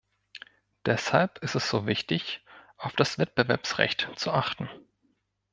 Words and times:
Deshalb 0.87 1.37
ist 1.43 1.53
es 1.53 1.69
so 1.69 1.85
wichtig, 1.85 2.43
auf 2.77 2.95
das 2.95 3.19
Wettbewerbsrecht 3.19 4.09
zu 4.15 4.31
achten. 4.31 4.67